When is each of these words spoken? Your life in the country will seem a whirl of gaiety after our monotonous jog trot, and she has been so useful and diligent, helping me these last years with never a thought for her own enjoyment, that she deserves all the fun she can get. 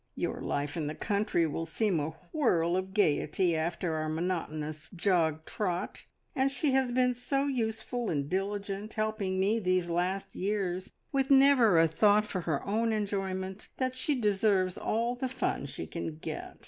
Your 0.15 0.41
life 0.41 0.75
in 0.75 0.87
the 0.87 0.95
country 0.95 1.45
will 1.45 1.67
seem 1.67 1.99
a 1.99 2.15
whirl 2.33 2.75
of 2.75 2.91
gaiety 2.91 3.55
after 3.55 3.93
our 3.97 4.09
monotonous 4.09 4.89
jog 4.95 5.45
trot, 5.45 6.05
and 6.35 6.49
she 6.49 6.71
has 6.71 6.91
been 6.91 7.13
so 7.13 7.45
useful 7.45 8.09
and 8.09 8.27
diligent, 8.27 8.93
helping 8.93 9.39
me 9.39 9.59
these 9.59 9.91
last 9.91 10.33
years 10.33 10.91
with 11.11 11.29
never 11.29 11.77
a 11.77 11.87
thought 11.87 12.25
for 12.25 12.41
her 12.41 12.65
own 12.67 12.91
enjoyment, 12.91 13.67
that 13.77 13.95
she 13.95 14.15
deserves 14.19 14.75
all 14.75 15.13
the 15.13 15.29
fun 15.29 15.67
she 15.67 15.85
can 15.85 16.15
get. 16.17 16.57